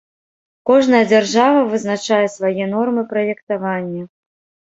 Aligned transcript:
Кожная 0.67 1.01
дзяржава 1.11 1.59
вызначае 1.73 2.23
свае 2.37 2.63
нормы 2.73 3.01
праектавання. 3.13 4.03